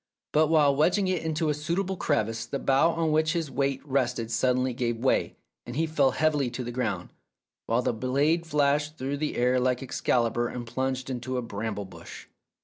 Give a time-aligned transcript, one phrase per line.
[0.31, 4.31] But while wedging it into a suitable crevice the bough on which his weight rested
[4.31, 7.09] sud denly gave way, and he fell heavily to the ground,
[7.67, 12.25] while the blade flashed through the air like Excalibur and plunged into a bramble bush.